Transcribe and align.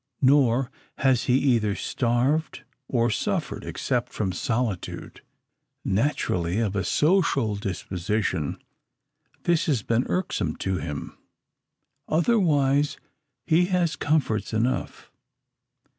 Nor 0.23 0.71
has 0.97 1.25
he 1.25 1.35
either 1.37 1.75
starved 1.75 2.63
or 2.87 3.11
suffered, 3.11 3.63
except 3.63 4.11
from 4.11 4.31
solitude. 4.31 5.21
Naturally 5.85 6.59
of 6.59 6.75
a 6.75 6.83
social 6.83 7.55
disposition, 7.55 8.57
this 9.43 9.67
has 9.67 9.83
been 9.83 10.07
irksome 10.07 10.55
to 10.55 10.77
him. 10.77 11.15
Otherwise, 12.07 12.97
he 13.45 13.65
has 13.65 13.95
comforts 13.95 14.55
enough. 14.55 15.11